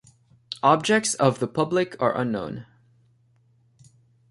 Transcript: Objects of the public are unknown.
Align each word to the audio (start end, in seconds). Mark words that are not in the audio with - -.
Objects 0.63 1.13
of 1.13 1.37
the 1.37 1.47
public 1.47 1.95
are 2.01 2.17
unknown. 2.17 2.65